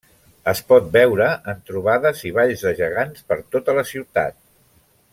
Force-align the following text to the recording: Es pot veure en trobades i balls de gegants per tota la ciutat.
Es 0.51 0.61
pot 0.71 0.87
veure 0.95 1.27
en 1.53 1.61
trobades 1.69 2.25
i 2.31 2.33
balls 2.39 2.65
de 2.69 2.73
gegants 2.83 3.29
per 3.31 3.39
tota 3.57 3.77
la 3.81 3.85
ciutat. 3.95 4.43